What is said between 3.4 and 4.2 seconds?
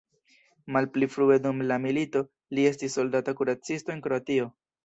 kuracisto en